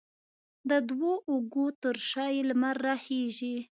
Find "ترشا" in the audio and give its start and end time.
1.81-2.25